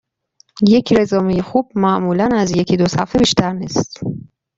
یک 0.67 0.93
رزومه 0.93 1.41
خوب 1.41 1.71
معمولا 1.75 2.29
از 2.33 2.51
یکی 2.51 2.77
دو 2.77 2.85
صفحه 2.87 3.19
بیشتر 3.19 3.53
نیست. 3.53 3.99